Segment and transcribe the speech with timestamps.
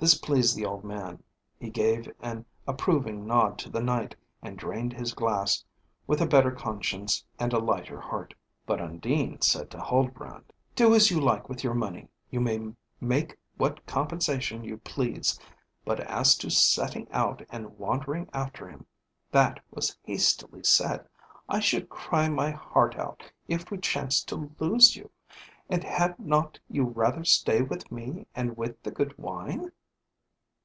[0.00, 1.24] This pleased the old man,
[1.58, 5.64] he gave an approving nod to the Knight, and drained his glass
[6.06, 8.32] with a better conscience and a lighter heart.
[8.64, 13.36] But Undine said to Huldbrand, "Do as you like with your money, you may make
[13.56, 15.36] what compensation you please;
[15.84, 18.86] but as to setting out and wandering after him,
[19.32, 21.08] that was hastily said.
[21.48, 25.10] I should cry my heart out if we chanced to lose you;
[25.68, 29.72] and had not you rather stay with me and with the good wine?"